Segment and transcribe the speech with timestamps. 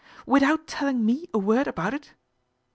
[0.25, 2.15] 'Without telling me a word about it."